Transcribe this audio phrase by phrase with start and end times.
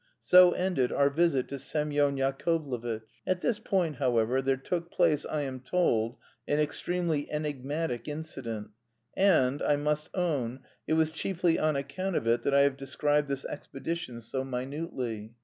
[0.23, 3.03] So ended our visit to Semyon Yakovlevitch.
[3.27, 8.71] At this point, however, there took place, I am told, an extremely enigmatic incident,
[9.15, 13.27] and, I must own, it was chiefly on account of it that I have described
[13.27, 15.35] this expedition so minutely.